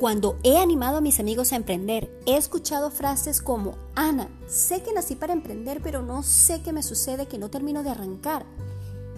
[0.00, 4.94] Cuando he animado a mis amigos a emprender, he escuchado frases como, Ana, sé que
[4.94, 8.46] nací para emprender, pero no sé qué me sucede que no termino de arrancar.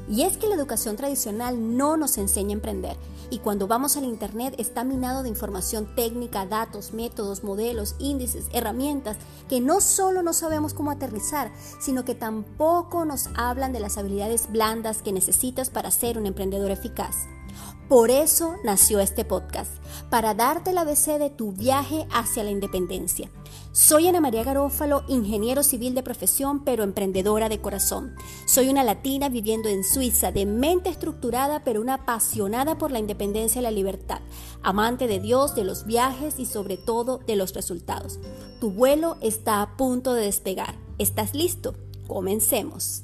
[0.08, 2.96] Y es que la educación tradicional no nos enseña a emprender.
[3.30, 9.18] Y cuando vamos al Internet está minado de información técnica, datos, métodos, modelos, índices, herramientas
[9.48, 14.50] que no solo no sabemos cómo aterrizar, sino que tampoco nos hablan de las habilidades
[14.50, 17.28] blandas que necesitas para ser un emprendedor eficaz.
[17.92, 19.70] Por eso nació este podcast,
[20.08, 23.30] para darte la ABC de tu viaje hacia la independencia.
[23.72, 28.14] Soy Ana María Garófalo, ingeniero civil de profesión, pero emprendedora de corazón.
[28.46, 33.58] Soy una latina viviendo en Suiza, de mente estructurada, pero una apasionada por la independencia
[33.58, 34.22] y la libertad,
[34.62, 38.20] amante de Dios, de los viajes y sobre todo de los resultados.
[38.58, 40.78] Tu vuelo está a punto de despegar.
[40.96, 41.74] ¿Estás listo?
[42.06, 43.02] Comencemos.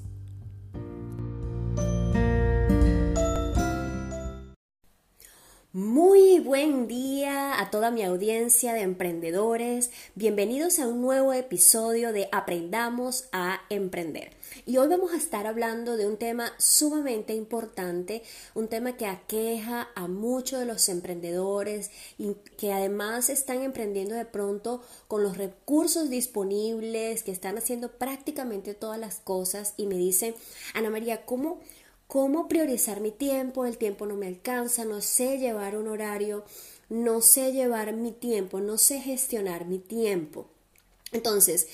[5.75, 9.91] Muy buen día a toda mi audiencia de emprendedores.
[10.15, 14.31] Bienvenidos a un nuevo episodio de Aprendamos a Emprender.
[14.65, 18.23] Y hoy vamos a estar hablando de un tema sumamente importante,
[18.55, 24.25] un tema que aqueja a muchos de los emprendedores y que además están emprendiendo de
[24.25, 30.35] pronto con los recursos disponibles, que están haciendo prácticamente todas las cosas y me dicen,
[30.73, 31.61] Ana María, ¿cómo
[32.09, 36.43] cómo priorizar mi tiempo, el tiempo no me alcanza, no sé llevar un horario,
[36.89, 40.49] no sé llevar mi tiempo, no sé gestionar mi tiempo.
[41.13, 41.69] Entonces,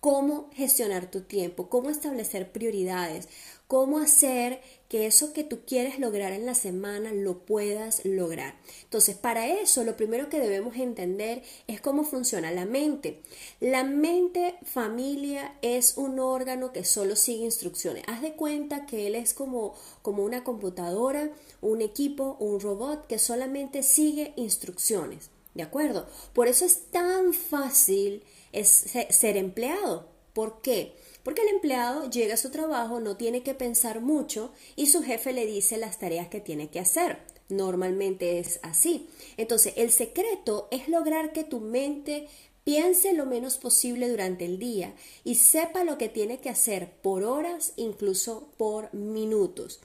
[0.00, 1.68] ¿cómo gestionar tu tiempo?
[1.68, 3.28] ¿Cómo establecer prioridades?
[3.66, 8.54] ¿Cómo hacer que eso que tú quieres lograr en la semana lo puedas lograr.
[8.84, 13.22] Entonces, para eso lo primero que debemos entender es cómo funciona la mente.
[13.60, 18.04] La mente familia es un órgano que solo sigue instrucciones.
[18.06, 23.18] Haz de cuenta que él es como, como una computadora, un equipo, un robot que
[23.18, 25.30] solamente sigue instrucciones.
[25.54, 26.06] ¿De acuerdo?
[26.34, 30.06] Por eso es tan fácil ser empleado.
[30.32, 30.94] ¿Por qué?
[31.26, 35.32] Porque el empleado llega a su trabajo, no tiene que pensar mucho y su jefe
[35.32, 37.18] le dice las tareas que tiene que hacer.
[37.48, 39.08] Normalmente es así.
[39.36, 42.28] Entonces, el secreto es lograr que tu mente
[42.62, 44.94] piense lo menos posible durante el día
[45.24, 49.80] y sepa lo que tiene que hacer por horas, incluso por minutos.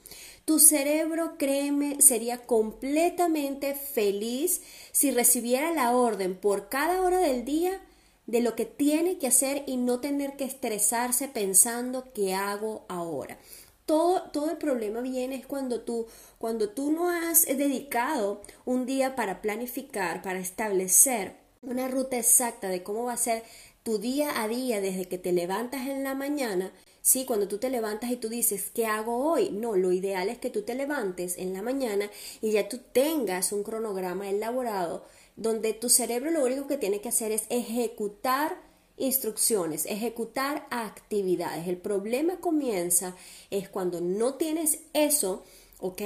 [0.46, 7.82] Tu cerebro, créeme, sería completamente feliz si recibiera la orden por cada hora del día
[8.28, 13.38] de lo que tiene que hacer y no tener que estresarse pensando qué hago ahora.
[13.86, 19.16] Todo, todo el problema viene es cuando tú, cuando tú no has dedicado un día
[19.16, 23.44] para planificar, para establecer una ruta exacta de cómo va a ser
[23.84, 26.72] tu día a día desde que te levantas en la mañana,
[27.02, 29.50] Sí, cuando tú te levantas y tú dices, ¿qué hago hoy?
[29.50, 33.52] No, lo ideal es que tú te levantes en la mañana y ya tú tengas
[33.52, 35.04] un cronograma elaborado
[35.36, 38.62] donde tu cerebro lo único que tiene que hacer es ejecutar
[38.98, 41.68] instrucciones, ejecutar actividades.
[41.68, 43.16] El problema comienza
[43.50, 45.44] es cuando no tienes eso,
[45.80, 46.02] ¿ok?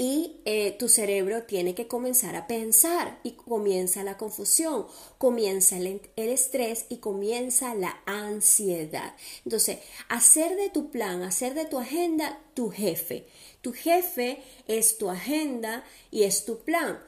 [0.00, 4.86] Y eh, tu cerebro tiene que comenzar a pensar y comienza la confusión,
[5.18, 9.16] comienza el, el, estrés y comienza la ansiedad.
[9.44, 13.26] Entonces, hacer de tu plan, hacer de tu agenda tu jefe.
[13.60, 17.00] Tu jefe es tu agenda y es tu plan.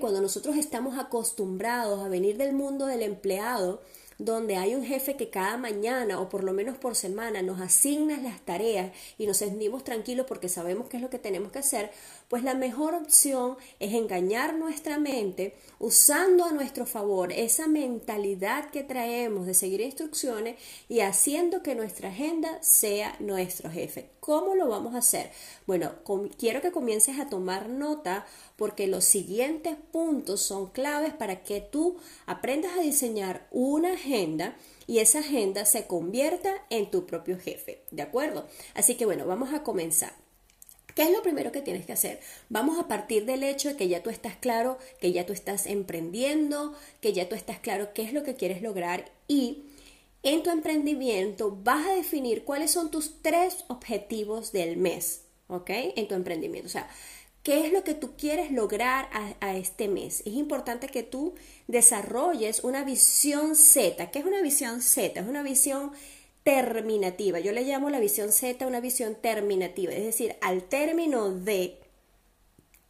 [0.00, 3.82] Cuando nosotros estamos acostumbrados a venir del mundo del empleado,
[4.16, 8.16] donde hay un jefe que cada mañana o por lo menos por semana nos asigna
[8.16, 11.92] las tareas y nos sentimos tranquilos porque sabemos qué es lo que tenemos que hacer,
[12.28, 18.84] pues la mejor opción es engañar nuestra mente usando a nuestro favor esa mentalidad que
[18.84, 20.56] traemos de seguir instrucciones
[20.88, 24.10] y haciendo que nuestra agenda sea nuestro jefe.
[24.20, 25.30] ¿Cómo lo vamos a hacer?
[25.66, 25.92] Bueno,
[26.38, 31.96] quiero que comiences a tomar nota porque los siguientes puntos son claves para que tú
[32.26, 34.54] aprendas a diseñar una agenda
[34.86, 38.46] y esa agenda se convierta en tu propio jefe, ¿de acuerdo?
[38.74, 40.27] Así que bueno, vamos a comenzar.
[40.98, 42.18] ¿Qué es lo primero que tienes que hacer?
[42.48, 45.66] Vamos a partir del hecho de que ya tú estás claro, que ya tú estás
[45.66, 49.62] emprendiendo, que ya tú estás claro qué es lo que quieres lograr y
[50.24, 55.70] en tu emprendimiento vas a definir cuáles son tus tres objetivos del mes, ¿ok?
[55.70, 56.66] En tu emprendimiento.
[56.66, 56.90] O sea,
[57.44, 59.08] ¿Qué es lo que tú quieres lograr
[59.40, 60.20] a, este mes?
[60.26, 61.34] Es importante que tú
[61.66, 64.10] desarrolles una visión Z.
[64.10, 65.20] ¿Qué es una visión Z?
[65.20, 65.92] Es una visión
[66.48, 67.40] terminativa.
[67.40, 69.92] Yo le llamo la visión Z una visión terminativa.
[69.92, 71.78] Es decir, al término de,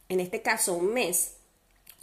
[0.07, 1.33] en este caso, un mes,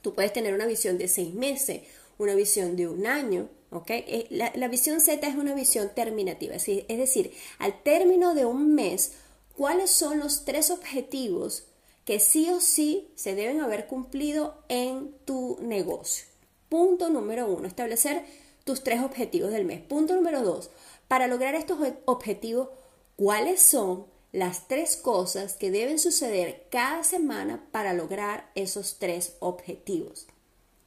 [0.02, 1.80] tú puedes tener una visión de seis meses,
[2.18, 3.48] una visión de un año.
[3.88, 6.54] Eh, la, la visión Z es una visión terminativa.
[6.54, 9.12] Es decir, al término de un mes,
[9.56, 11.64] ¿cuáles son los tres objetivos
[12.04, 16.26] que sí o sí se deben haber cumplido en tu negocio.
[16.68, 18.24] Punto número uno, establecer
[18.64, 19.80] tus tres objetivos del mes.
[19.80, 20.70] Punto número dos,
[21.08, 22.68] para lograr estos objetivos,
[23.16, 30.26] ¿cuáles son las tres cosas que deben suceder cada semana para lograr esos tres objetivos?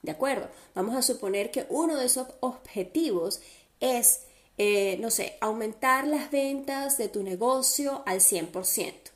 [0.01, 0.49] ¿De acuerdo?
[0.75, 3.41] Vamos a suponer que uno de esos objetivos
[3.79, 4.21] es,
[4.57, 9.11] eh, no sé, aumentar las ventas de tu negocio al 100%.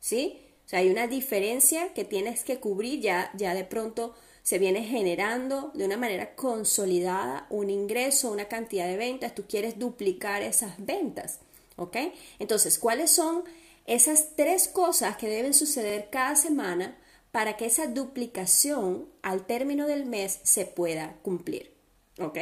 [0.00, 0.42] ¿Sí?
[0.66, 4.14] O sea, hay una diferencia que tienes que cubrir ya, ya de pronto
[4.46, 9.76] se viene generando de una manera consolidada un ingreso, una cantidad de ventas, tú quieres
[9.76, 11.40] duplicar esas ventas,
[11.74, 11.96] ¿ok?
[12.38, 13.42] Entonces, ¿cuáles son
[13.86, 16.96] esas tres cosas que deben suceder cada semana
[17.32, 21.72] para que esa duplicación al término del mes se pueda cumplir,
[22.20, 22.38] ¿ok?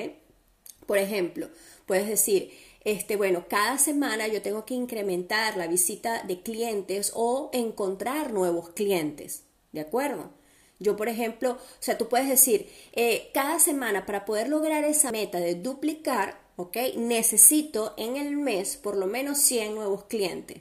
[0.85, 1.49] Por ejemplo,
[1.87, 2.51] puedes decir,
[2.85, 8.69] este, bueno, cada semana yo tengo que incrementar la visita de clientes o encontrar nuevos
[8.69, 10.44] clientes, ¿de acuerdo?
[10.85, 15.11] Yo, por ejemplo, o sea, tú puedes decir, eh, cada semana para poder lograr esa
[15.11, 16.77] meta de duplicar, ¿ok?
[16.97, 20.59] Necesito en el mes por lo menos 100 nuevos clientes,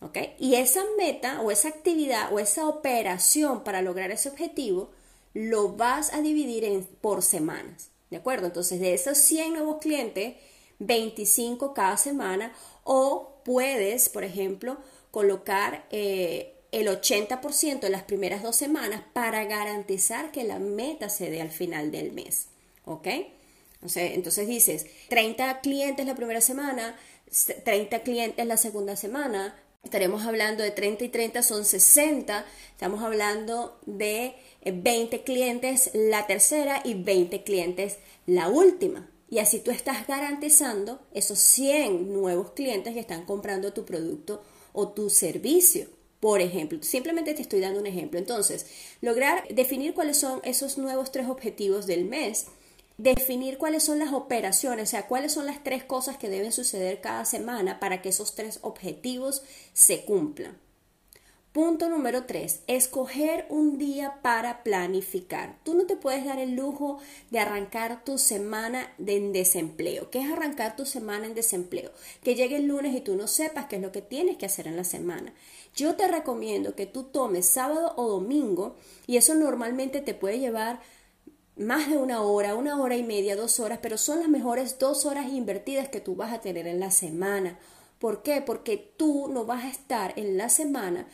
[0.00, 0.18] ¿ok?
[0.40, 4.90] Y esa meta o esa actividad o esa operación para lograr ese objetivo
[5.32, 8.46] lo vas a dividir en, por semanas, ¿de acuerdo?
[8.46, 10.34] Entonces, de esos 100 nuevos clientes,
[10.80, 12.52] 25 cada semana
[12.82, 14.78] o puedes, por ejemplo,
[15.12, 21.30] colocar eh, el 80% en las primeras dos semanas para garantizar que la meta se
[21.30, 22.48] dé al final del mes.
[22.84, 23.08] ¿Ok?
[23.94, 26.96] entonces dices 30 clientes la primera semana,
[27.64, 33.78] 30 clientes la segunda semana, estaremos hablando de 30 y 30 son 60, estamos hablando
[33.86, 34.34] de
[34.64, 39.08] 20 clientes la tercera y 20 clientes la última.
[39.28, 44.42] Y así tú estás garantizando esos 100 nuevos clientes que están comprando tu producto
[44.72, 45.95] o tu servicio.
[46.26, 48.18] Por ejemplo, simplemente te estoy dando un ejemplo.
[48.18, 48.66] Entonces,
[49.00, 52.46] lograr definir cuáles son esos nuevos tres objetivos del mes,
[52.98, 57.00] definir cuáles son las operaciones, o sea, cuáles son las tres cosas que deben suceder
[57.00, 60.58] cada semana para que esos tres objetivos se cumplan.
[61.56, 65.56] Punto número tres, escoger un día para planificar.
[65.64, 66.98] Tú no te puedes dar el lujo
[67.30, 70.10] de arrancar tu semana de en desempleo.
[70.10, 71.92] ¿Qué es arrancar tu semana en desempleo?
[72.22, 74.66] Que llegue el lunes y tú no sepas qué es lo que tienes que hacer
[74.66, 75.32] en la semana.
[75.74, 78.76] Yo te recomiendo que tú tomes sábado o domingo
[79.06, 80.82] y eso normalmente te puede llevar
[81.56, 85.06] más de una hora, una hora y media, dos horas, pero son las mejores dos
[85.06, 87.58] horas invertidas que tú vas a tener en la semana.
[87.98, 88.42] ¿Por qué?
[88.42, 91.06] Porque tú no vas a estar en la semana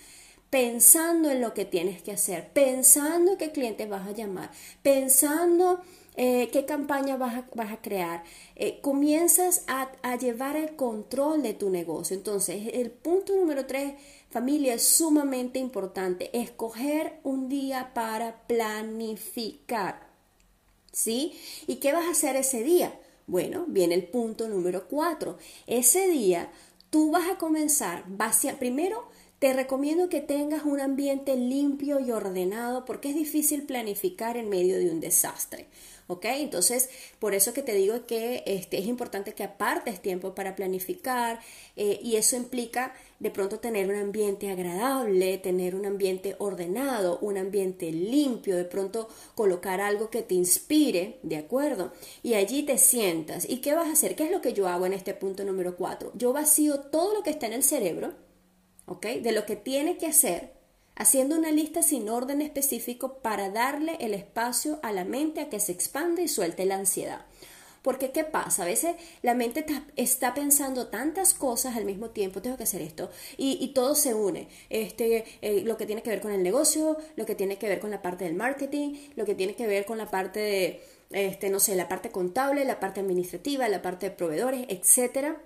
[0.52, 4.50] pensando en lo que tienes que hacer, pensando qué clientes vas a llamar,
[4.82, 5.80] pensando
[6.14, 8.22] eh, qué campaña vas a, crear.
[8.54, 12.14] Eh, comienzas a, a, llevar el control de tu negocio.
[12.14, 13.94] Entonces, el punto número tres,
[14.28, 16.28] familia, es sumamente importante.
[16.38, 20.06] Escoger un día para planificar.
[20.92, 21.32] ¿Sí?
[21.66, 22.92] ¿Y qué vas a hacer ese día?
[23.26, 25.38] Bueno, viene el punto número cuatro.
[25.66, 26.52] Ese día
[26.90, 28.04] tú vas a comenzar,
[28.58, 29.08] primero
[29.42, 34.78] te recomiendo que tengas un ambiente limpio y ordenado porque es difícil planificar en medio
[34.78, 35.66] de un desastre.
[36.06, 36.26] ¿Ok?
[36.26, 41.40] Entonces, por eso que te digo que este, es importante que apartes tiempo para planificar
[41.74, 47.36] eh, y eso implica de pronto tener un ambiente agradable, tener un ambiente ordenado, un
[47.36, 51.92] ambiente limpio, de pronto colocar algo que te inspire, ¿de acuerdo?
[52.22, 53.50] Y allí te sientas.
[53.50, 54.14] ¿Y qué vas a hacer?
[54.14, 56.12] ¿Qué es lo que yo hago en este punto número 4?
[56.14, 58.14] Yo vacío todo lo que está en el cerebro
[58.86, 60.52] de lo que tiene que hacer,
[60.94, 65.60] haciendo una lista sin orden específico para darle el espacio a la mente a que
[65.60, 67.24] se expande y suelte la ansiedad.
[67.82, 68.62] Porque, ¿qué pasa?
[68.62, 73.10] A veces la mente está pensando tantas cosas al mismo tiempo, tengo que hacer esto,
[73.36, 74.48] y, todo se une.
[74.70, 77.80] Este, eh, lo que tiene que ver con el negocio, lo que tiene que ver
[77.80, 81.50] con la parte del marketing, lo que tiene que ver con la parte de, este,
[81.50, 85.40] no sé, la parte contable, la parte administrativa, la parte de proveedores, etcétera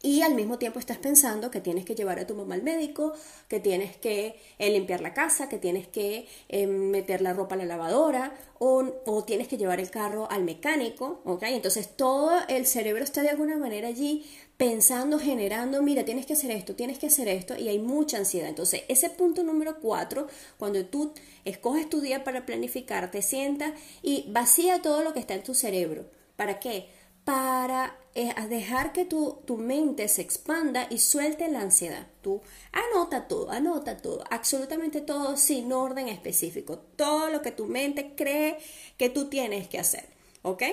[0.00, 3.14] y al mismo tiempo estás pensando que tienes que llevar a tu mamá al médico,
[3.48, 7.58] que tienes que eh, limpiar la casa, que tienes que eh, meter la ropa a
[7.58, 11.42] la lavadora o, o, tienes que llevar el carro al mecánico, ¿ok?
[11.48, 14.24] Entonces todo el cerebro está de alguna manera allí
[14.56, 18.48] pensando, generando, mira, tienes que hacer esto, tienes que hacer esto y hay mucha ansiedad.
[18.48, 20.28] Entonces ese punto número cuatro,
[20.58, 21.12] cuando tú
[21.44, 25.54] escoges tu día para planificar, te sientas y vacía todo lo que está en tu
[25.54, 26.06] cerebro.
[26.36, 26.86] ¿Para qué?
[27.28, 32.08] para eh, dejar que tu, tu, mente se expanda y suelte la ansiedad.
[32.20, 32.40] Tú
[32.72, 38.58] anota todo, anota todo, absolutamente todo sin orden específico, todo lo que tu mente cree
[38.96, 40.06] que tú tienes que hacer,
[40.42, 40.64] ¿ok?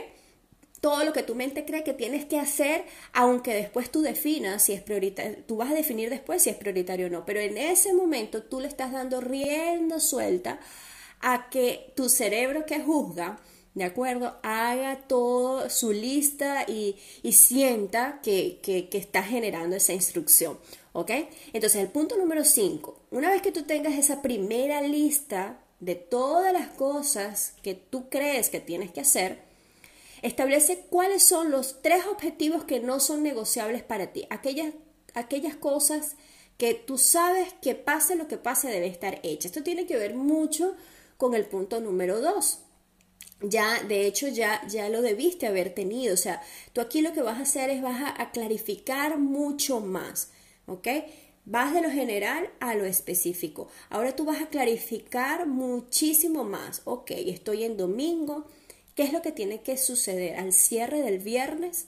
[0.81, 4.73] todo lo que tu mente cree que tienes que hacer, aunque después tú definas si
[4.73, 7.93] es prioritario, tú vas a definir después si es prioritario o no, pero en ese
[7.93, 10.59] momento tú le estás dando rienda suelta
[11.21, 13.39] a que tu cerebro que juzga,
[13.75, 14.37] ¿de acuerdo?
[14.41, 16.97] Haga todo su lista y,
[17.31, 20.57] sienta que, que, que está generando esa instrucción.
[20.93, 21.11] ¿Ok?
[21.51, 26.53] Entonces, el punto número 5, una vez que tú tengas esa primera lista de todas
[26.53, 29.39] las cosas que tú crees que tienes que hacer,
[30.21, 34.73] establece cuáles son los tres objetivos que no son negociables para ti, aquellas,
[35.13, 36.15] aquellas cosas
[36.57, 39.49] que tú sabes que pase lo que pase debe estar hecha.
[39.49, 40.75] Esto tiene que ver mucho
[41.17, 42.59] con el punto número 2
[43.41, 46.13] ya, de hecho, ya, ya lo debiste haber tenido.
[46.13, 46.41] O sea,
[46.73, 50.31] tú aquí lo que vas a hacer es vas a, clarificar mucho más,
[50.67, 50.87] ¿ok?
[51.45, 53.67] Vas de lo general a lo específico.
[53.89, 56.81] Ahora tú vas a clarificar muchísimo más.
[56.85, 58.47] Ok, estoy en domingo.
[58.95, 61.87] ¿Qué es lo que tiene que suceder al cierre del viernes?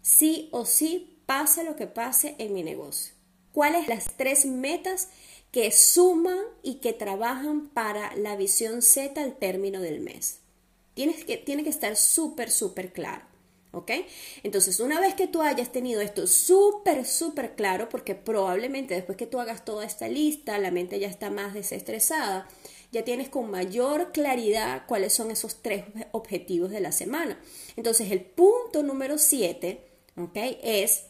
[0.00, 3.14] Sí o sí, pase lo que pase en mi negocio.
[3.52, 5.08] ¿Cuáles las tres metas
[5.52, 10.40] que suman y que trabajan para la visión Z al término del mes?
[10.98, 13.24] Tienes que, tiene que estar súper, súper claro.
[13.70, 13.92] ¿Ok?
[14.42, 19.28] Entonces, una vez que tú hayas tenido esto súper, súper claro, porque probablemente después que
[19.28, 22.48] tú hagas toda esta lista, la mente ya está más desestresada,
[22.90, 27.40] ya tienes con mayor claridad cuáles son esos tres objetivos de la semana.
[27.76, 29.86] Entonces, el punto número siete,
[30.16, 30.36] ¿ok?
[30.64, 31.04] Es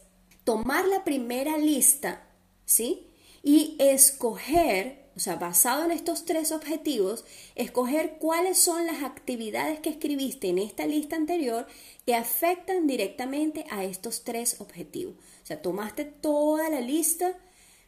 [0.44, 2.28] tomar la primera lista,
[2.66, 3.06] ¿sí?
[3.42, 7.24] Y escoger o sea, basado en estos tres objetivos,
[7.56, 11.66] escoger cuáles son las actividades que escribiste en esta lista anterior
[12.06, 15.16] que afectan directamente a estos tres objetivos.
[15.42, 17.36] O sea, tomaste toda la lista,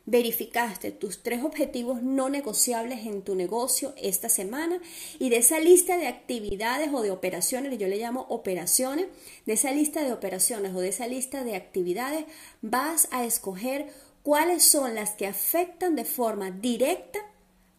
[0.07, 4.81] verificaste tus tres objetivos no negociables en tu negocio esta semana
[5.21, 9.07] y de esa lista de actividades o de operaciones, yo le llamo operaciones,
[9.47, 12.25] de esa lista de operaciones o de esa lista de actividades
[12.61, 13.87] vas a escoger
[14.23, 17.19] cuáles son las que afectan de forma directa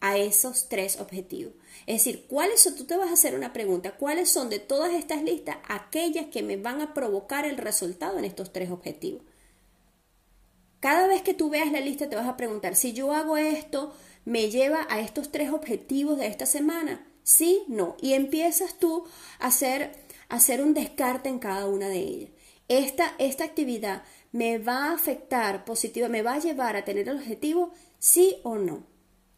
[0.01, 1.53] a esos tres objetivos.
[1.85, 2.75] Es decir, ¿cuáles son?
[2.75, 6.43] Tú te vas a hacer una pregunta, ¿cuáles son de todas estas listas aquellas que
[6.43, 9.21] me van a provocar el resultado en estos tres objetivos?
[10.79, 13.93] Cada vez que tú veas la lista te vas a preguntar, si yo hago esto,
[14.25, 17.05] ¿me lleva a estos tres objetivos de esta semana?
[17.23, 17.95] Sí, no.
[18.01, 19.05] Y empiezas tú
[19.39, 19.91] a hacer,
[20.27, 22.29] a hacer un descarte en cada una de ellas.
[22.67, 27.17] Esta, esta actividad me va a afectar positiva, me va a llevar a tener el
[27.17, 28.83] objetivo, sí o no.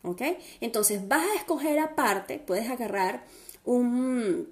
[0.04, 0.22] ¿Ok?
[0.60, 3.24] Entonces vas a escoger aparte, puedes agarrar
[3.64, 4.50] un,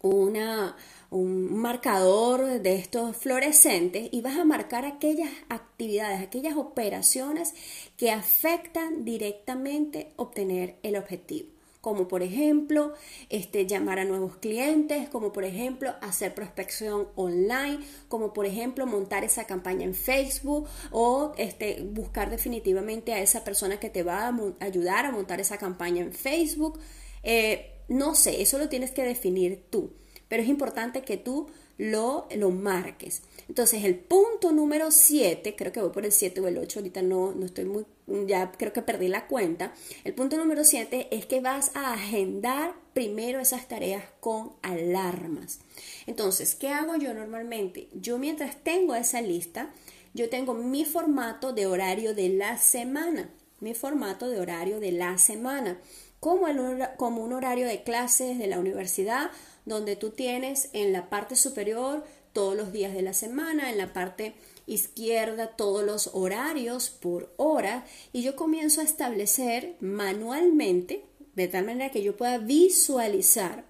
[0.00, 0.76] una,
[1.10, 7.54] un marcador de estos fluorescentes y vas a marcar aquellas actividades, aquellas operaciones
[7.98, 11.55] que afectan directamente obtener el objetivo
[11.86, 12.94] como por ejemplo
[13.30, 17.78] este, llamar a nuevos clientes, como por ejemplo hacer prospección online,
[18.08, 23.78] como por ejemplo montar esa campaña en Facebook o este, buscar definitivamente a esa persona
[23.78, 26.80] que te va a ayudar a montar esa campaña en Facebook.
[27.22, 29.92] Eh, no sé, eso lo tienes que definir tú,
[30.28, 33.22] pero es importante que tú lo, lo marques.
[33.48, 37.02] Entonces, el punto número 7, creo que voy por el 7 o el 8, ahorita
[37.02, 37.84] no, no estoy muy,
[38.26, 39.72] ya creo que perdí la cuenta.
[40.04, 45.60] El punto número 7 es que vas a agendar primero esas tareas con alarmas.
[46.06, 47.88] Entonces, ¿qué hago yo normalmente?
[47.92, 49.70] Yo mientras tengo esa lista,
[50.14, 53.28] yo tengo mi formato de horario de la semana,
[53.60, 55.78] mi formato de horario de la semana,
[56.20, 59.30] como, el, como un horario de clases de la universidad
[59.66, 63.92] donde tú tienes en la parte superior todos los días de la semana, en la
[63.92, 64.34] parte
[64.66, 71.04] izquierda todos los horarios por hora y yo comienzo a establecer manualmente
[71.34, 73.64] de tal manera que yo pueda visualizar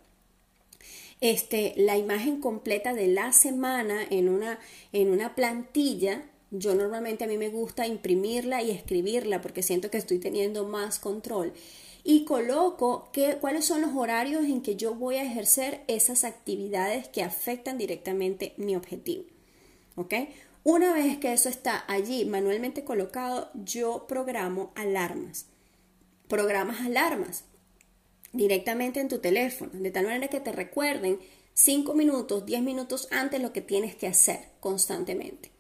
[1.21, 4.59] este, la imagen completa de la semana en una,
[4.93, 6.23] en una plantilla.
[6.51, 10.99] Yo normalmente a mí me gusta imprimirla y escribirla porque siento que estoy teniendo más
[10.99, 11.53] control
[12.09, 13.11] y coloco
[13.41, 18.55] cuáles son los horarios en que yo voy a ejercer esas actividades que afectan directamente
[18.59, 19.25] mi objetivo.
[20.63, 25.47] Una vez que eso está allí manualmente colocado, yo programo alarmas.
[26.29, 27.43] Programas alarmas
[28.33, 31.19] directamente en tu teléfono, de tal manera que te recuerden
[31.55, 35.51] 5 minutos, 10 minutos antes lo que tienes que hacer constantemente.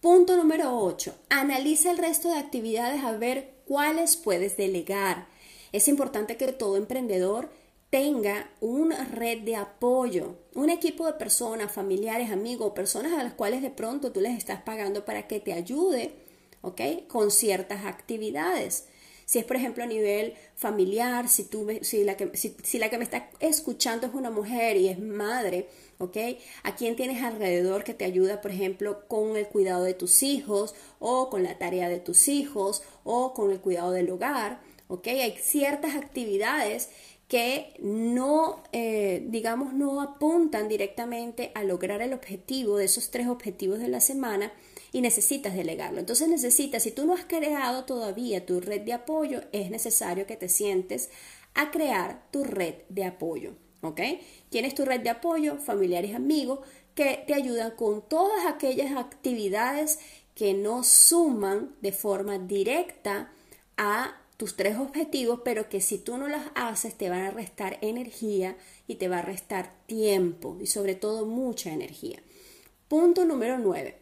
[0.00, 1.14] Punto número 8.
[1.28, 5.30] Analiza el resto de actividades a ver cuáles puedes delegar,
[5.72, 7.50] es importante que todo emprendedor
[7.90, 13.60] tenga una red de apoyo, un equipo de personas, familiares, amigos, personas a las cuales
[13.60, 16.14] de pronto tú les estás pagando para que te ayude,
[16.62, 16.80] ¿ok?
[17.06, 18.86] Con ciertas actividades.
[19.26, 22.98] Si es, por ejemplo, a nivel familiar, si, tú, si, la, que, si, la que
[22.98, 26.16] me está escuchando es una mujer y es madre, ¿ok?
[26.64, 30.74] ¿A quién tienes alrededor que te ayuda, por ejemplo, con el cuidado de tus hijos
[30.98, 34.60] o con la tarea de tus hijos o con el cuidado del hogar?
[34.92, 35.06] ¿Ok?
[35.06, 36.90] Hay ciertas actividades
[37.26, 43.78] que no, eh, digamos, no apuntan directamente a lograr el objetivo de esos tres objetivos
[43.78, 44.52] de la semana
[44.92, 45.98] y necesitas delegarlo.
[45.98, 50.36] Entonces necesitas, si tú no has creado todavía tu red de apoyo, es necesario que
[50.36, 51.08] te sientes
[51.54, 53.54] a crear tu red de apoyo.
[53.80, 54.00] ¿Ok?
[54.50, 56.58] Tienes tu red de apoyo, familiares, amigos,
[56.94, 60.00] que te ayudan con todas aquellas actividades
[60.34, 63.32] que no suman de forma directa
[63.78, 67.78] a tus tres objetivos, pero que si tú no las haces te van a restar
[67.80, 68.56] energía
[68.88, 72.18] y te va a restar tiempo y sobre todo mucha energía.
[72.88, 73.96] Punto número 9.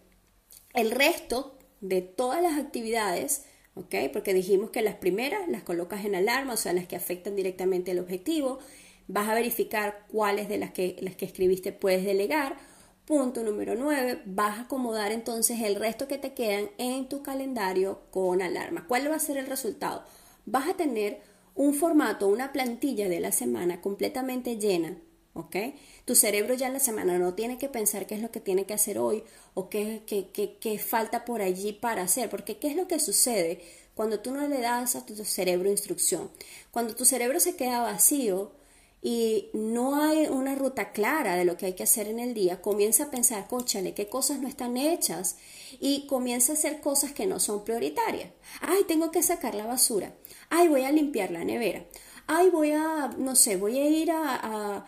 [0.72, 3.44] El resto de todas las actividades,
[3.74, 3.94] ¿ok?
[4.14, 7.90] Porque dijimos que las primeras las colocas en alarma, o sea, las que afectan directamente
[7.90, 8.60] el objetivo.
[9.08, 12.56] Vas a verificar cuáles de las que, las que escribiste puedes delegar.
[13.04, 18.00] Punto número 9, vas a acomodar entonces el resto que te quedan en tu calendario
[18.10, 18.86] con alarma.
[18.88, 20.02] ¿Cuál va a ser el resultado?
[20.46, 21.20] Vas a tener
[21.54, 24.96] un formato, una plantilla de la semana completamente llena,
[25.34, 25.56] ¿ok?
[26.04, 28.64] Tu cerebro ya en la semana no tiene que pensar qué es lo que tiene
[28.64, 29.22] que hacer hoy
[29.54, 33.60] o qué, qué, falta por allí para hacer, porque ¿qué es lo que sucede
[33.94, 36.30] cuando tú no le das a tu cerebro instrucción?
[36.70, 38.52] Cuando tu cerebro se queda vacío,
[39.02, 42.60] y no hay una ruta clara de lo que hay que hacer en el día,
[42.60, 45.36] comienza a pensar, cóchale, qué cosas no están hechas
[45.80, 48.30] y comienza a hacer cosas que no son prioritarias.
[48.60, 50.14] Ay, tengo que sacar la basura.
[50.50, 51.84] Ay, voy a limpiar la nevera.
[52.26, 54.86] Ay, voy a, no sé, voy a ir a, a,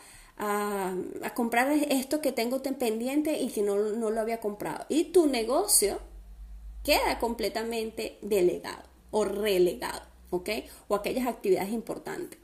[1.22, 4.84] a, comprar esto que tengo pendiente y que no, no lo había comprado.
[4.90, 6.00] Y tu negocio
[6.84, 10.50] queda completamente delegado o relegado, ¿ok?
[10.88, 12.38] O aquellas actividades importantes.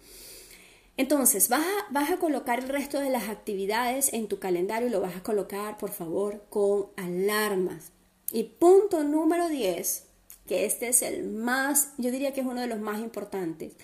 [0.98, 1.64] Entonces, vas
[1.94, 5.22] a, a, colocar el resto de las actividades en tu calendario y lo vas a
[5.22, 7.92] colocar, por favor, con alarmas.
[8.32, 10.06] Y punto número 10,
[10.48, 13.74] que este es el más, yo diría que es uno de los más importantes,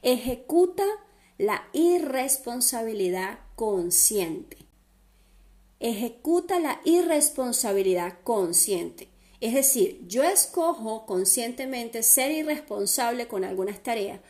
[0.00, 0.84] ejecuta
[1.36, 4.56] la irresponsabilidad consciente.
[5.78, 9.10] Ejecuta la irresponsabilidad consciente.
[9.40, 14.20] Es decir, yo escojo conscientemente ser irresponsable con algunas tareas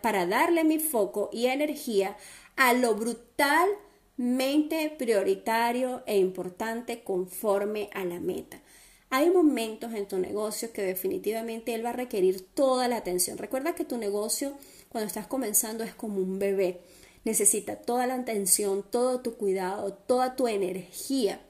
[0.00, 2.16] para, darle mi foco y energía
[2.54, 8.62] a lo brutalmente prioritario e importante conforme a la meta.
[9.10, 13.36] Hay momentos en tu negocio que definitivamente él va a requerir toda la atención.
[13.36, 14.56] Recuerda que tu negocio
[14.90, 16.80] cuando estás comenzando es como un bebé.
[17.24, 21.40] Necesita toda la atención, todo tu cuidado, toda tu energía.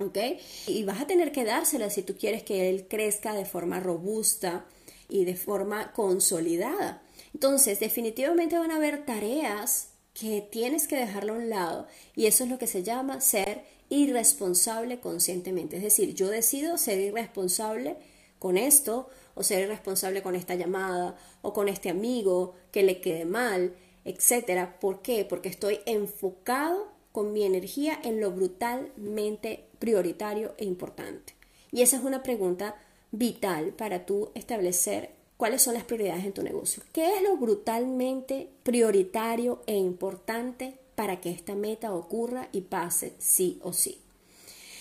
[0.00, 0.18] ¿Ok?
[0.66, 4.66] Y vas a tener que dársela si tú quieres que él crezca de forma robusta
[5.08, 7.04] y de forma consolidada.
[7.34, 11.86] Entonces, definitivamente van a haber tareas que tienes que dejarlo a un lado
[12.16, 15.76] y eso es lo que se llama ser irresponsable conscientemente.
[15.76, 17.96] Es decir, yo decido ser irresponsable
[18.38, 23.24] con esto o ser irresponsable con esta llamada o con este amigo que le quede
[23.24, 24.78] mal, etcétera.
[24.80, 25.24] ¿Por qué?
[25.24, 31.34] Porque estoy enfocado con mi energía en lo brutalmente prioritario e importante.
[31.70, 32.76] Y esa es una pregunta
[33.10, 36.82] vital para tú establecer cuáles son las prioridades en tu negocio.
[36.92, 43.58] ¿Qué es lo brutalmente prioritario e importante para que esta meta ocurra y pase sí
[43.62, 44.02] o sí?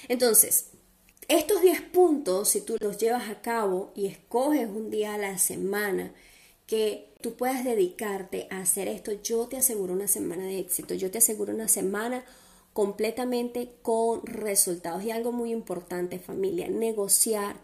[0.10, 0.72] Entonces,
[1.30, 5.38] estos 10 puntos, si tú los llevas a cabo y escoges un día a la
[5.38, 6.12] semana
[6.66, 11.12] que tú puedas dedicarte a hacer esto, yo te aseguro una semana de éxito, yo
[11.12, 12.26] te aseguro una semana
[12.74, 15.04] completamente con resultados.
[15.04, 17.58] Y algo muy importante, familia, negociar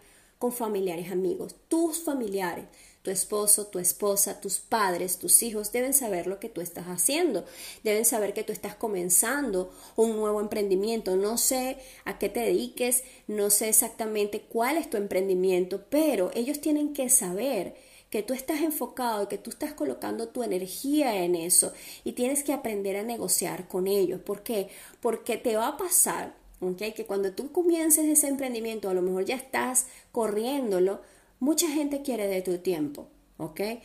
[0.44, 2.66] con familiares, amigos, tus familiares,
[3.00, 7.46] tu esposo, tu esposa, tus padres, tus hijos deben saber lo que tú estás haciendo,
[7.82, 11.16] deben saber que tú estás comenzando un nuevo emprendimiento.
[11.16, 16.60] No sé a qué te dediques, no sé exactamente cuál es tu emprendimiento, pero ellos
[16.60, 17.74] tienen que saber
[18.10, 21.72] que tú estás enfocado, que tú estás colocando tu energía en eso
[22.04, 24.20] y tienes que aprender a negociar con ellos.
[24.20, 24.68] ¿Por qué?
[25.00, 26.43] Porque te va a pasar
[26.76, 31.00] que cuando tú comiences ese emprendimiento, a lo mejor ya estás corriéndolo,
[31.40, 33.60] mucha gente quiere de tu tiempo, ¿ok?
[33.60, 33.80] Eh,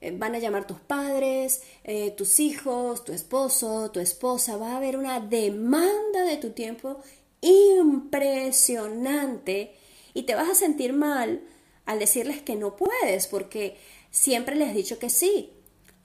[0.00, 4.76] eh, van a llamar tus padres, eh, tus hijos, tu esposo, tu esposa, va a
[4.76, 6.98] haber una demanda de tu tiempo
[7.40, 9.72] impresionante
[10.14, 11.42] y te vas a sentir mal
[11.86, 13.76] al decirles que no puedes porque
[14.10, 15.52] siempre les has dicho que sí,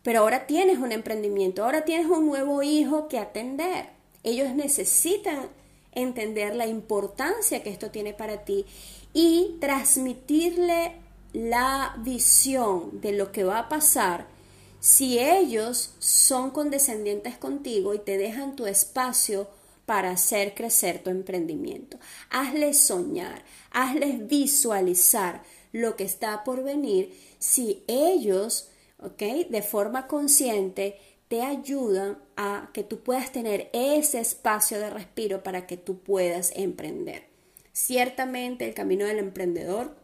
[0.03, 3.88] pero ahora tienes un emprendimiento, ahora tienes un nuevo hijo que atender.
[4.23, 5.49] Ellos necesitan
[5.95, 8.65] entender la importancia que esto tiene para ti
[9.13, 10.93] y transmitirle
[11.34, 14.27] la visión de lo que va a pasar
[14.79, 19.47] si ellos son condescendientes contigo y te dejan tu espacio
[19.86, 21.97] para hacer crecer tu emprendimiento.
[22.29, 29.49] Hazles soñar, hazles visualizar lo que está por venir si ellos, ¿ok?
[29.49, 30.99] De forma consciente
[31.36, 36.54] te ayudan a que tú puedas tener ese espacio de respiro para que tú puedas
[36.56, 37.26] emprender.
[37.74, 39.98] Ciertamente el camino del emprendedor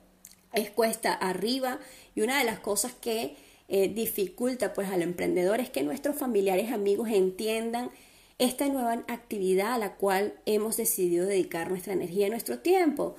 [0.52, 1.80] es cuesta arriba
[2.16, 3.38] y una de las cosas que
[3.70, 7.92] eh, dificulta pues al emprendedor es que nuestros familiares amigos entiendan
[8.38, 13.16] esta nueva actividad a la cual hemos decidido dedicar nuestra energía y nuestro tiempo.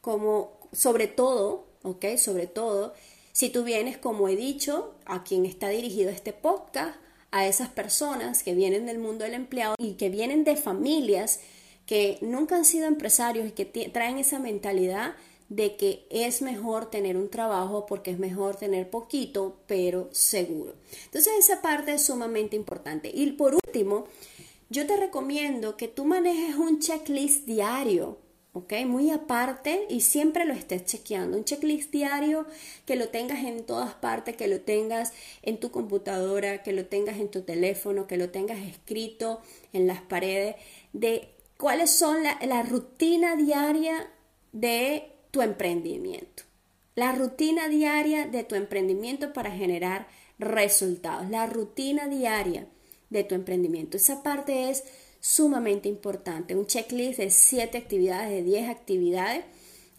[0.00, 2.06] Como sobre todo, ¿ok?
[2.16, 2.92] Sobre todo,
[3.30, 6.96] si tú vienes, como he dicho, a quien está dirigido este podcast,
[7.32, 11.40] a esas personas que vienen del mundo del empleado y que vienen de familias
[11.86, 15.14] que nunca han sido empresarios y que traen esa mentalidad
[15.48, 20.74] de que es mejor tener un trabajo porque es mejor tener poquito, pero seguro.
[21.04, 23.10] Entonces esa parte es sumamente importante.
[23.12, 24.06] Y por último,
[24.70, 28.18] yo te recomiendo que tú manejes un checklist diario,
[28.52, 28.72] ¿ok?
[28.86, 31.36] Muy aparte y siempre lo estés chequeando.
[31.36, 32.46] Un checklist diario
[32.84, 35.12] que lo tengas en todas partes, que lo tengas
[35.42, 39.40] en tu computadora, que lo tengas en tu teléfono, que lo tengas escrito
[39.72, 40.56] en las paredes,
[40.92, 44.10] de cuáles son la, la rutina diaria
[44.52, 46.42] de tu emprendimiento.
[46.94, 51.30] La rutina diaria de tu emprendimiento para generar resultados.
[51.30, 52.66] La rutina diaria
[53.08, 53.96] de tu emprendimiento.
[53.96, 54.84] Esa parte es
[55.22, 56.56] sumamente importante.
[56.56, 59.44] Un checklist de 7 actividades, de 10 actividades,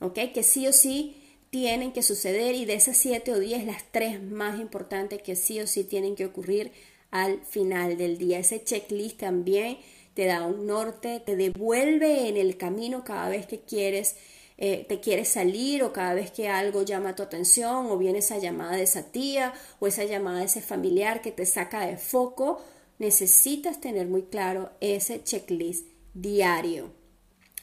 [0.01, 0.19] ¿ok?
[0.33, 1.15] Que sí o sí
[1.49, 5.61] tienen que suceder y de esas 7 o 10, las tres más importantes que sí
[5.61, 6.71] o sí tienen que ocurrir
[7.09, 8.39] al final del día.
[8.39, 9.77] Ese checklist también
[10.13, 14.17] te da un norte, te devuelve en el camino cada vez que quieres
[14.55, 18.37] eh, te quieres salir o cada vez que algo llama tu atención o viene esa
[18.37, 22.61] llamada de esa tía o esa llamada de ese familiar que te saca de foco
[23.03, 26.91] necesitas tener muy claro ese checklist diario.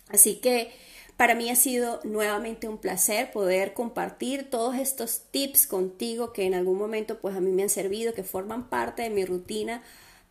[0.09, 0.71] Así que
[1.17, 6.55] para mí ha sido nuevamente un placer poder compartir todos estos tips contigo que en
[6.55, 9.83] algún momento pues a mí me han servido, que forman parte de mi rutina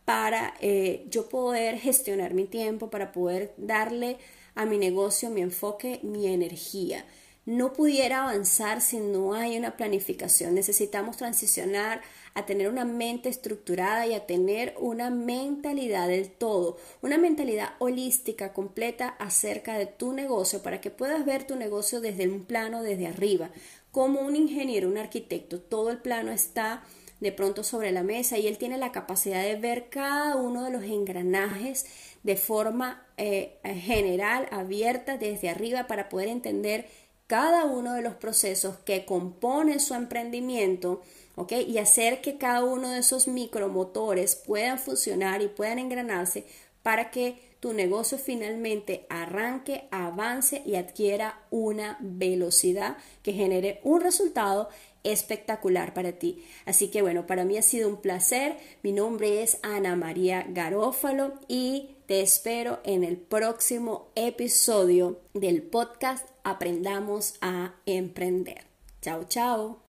[0.04, 4.16] para eh, yo poder gestionar mi tiempo, para poder darle
[4.54, 7.04] a mi negocio mi enfoque, mi energía
[7.50, 10.54] no pudiera avanzar si no hay una planificación.
[10.54, 12.00] Necesitamos transicionar
[12.34, 18.52] a tener una mente estructurada y a tener una mentalidad del todo, una mentalidad holística
[18.52, 23.08] completa acerca de tu negocio para que puedas ver tu negocio desde un plano desde
[23.08, 23.50] arriba.
[23.90, 26.84] Como un ingeniero, un arquitecto, todo el plano está
[27.18, 30.70] de pronto sobre la mesa y él tiene la capacidad de ver cada uno de
[30.70, 31.84] los engranajes
[32.22, 36.86] de forma eh, general, abierta desde arriba para poder entender
[37.30, 41.00] cada uno de los procesos que componen su emprendimiento,
[41.36, 41.52] ¿ok?
[41.64, 46.44] Y hacer que cada uno de esos micromotores puedan funcionar y puedan engranarse
[46.82, 54.68] para que tu negocio finalmente arranque, avance y adquiera una velocidad que genere un resultado
[55.04, 56.44] espectacular para ti.
[56.66, 58.56] Así que bueno, para mí ha sido un placer.
[58.82, 66.28] Mi nombre es Ana María Garófalo y te espero en el próximo episodio del podcast
[66.44, 68.64] Aprendamos a Emprender.
[69.02, 69.84] Chao, chao.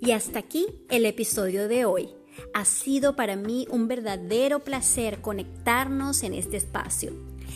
[0.00, 2.08] Y hasta aquí el episodio de hoy.
[2.54, 7.12] Ha sido para mí un verdadero placer conectarnos en este espacio.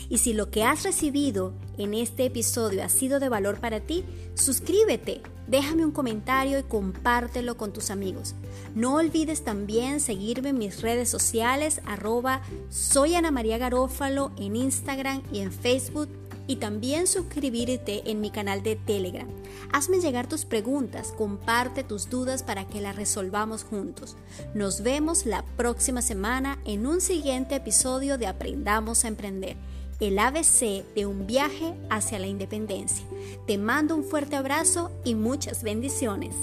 [0.08, 4.04] Y si lo que has recibido en este episodio ha sido de valor para ti,
[4.34, 8.34] suscríbete Déjame un comentario y compártelo con tus amigos.
[8.74, 15.22] No olvides también seguirme en mis redes sociales arroba soy Ana María Garófalo en Instagram
[15.32, 16.08] y en Facebook
[16.46, 19.26] y también suscribirte en mi canal de Telegram.
[19.72, 24.16] Hazme llegar tus preguntas, comparte tus dudas para que las resolvamos juntos.
[24.54, 29.56] Nos vemos la próxima semana en un siguiente episodio de Aprendamos a Emprender
[30.00, 33.06] el ABC de un viaje hacia la independencia.
[33.46, 36.34] Te mando un fuerte abrazo y muchas bendiciones.